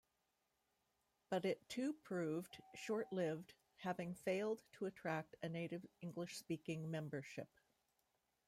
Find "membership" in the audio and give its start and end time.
6.89-7.51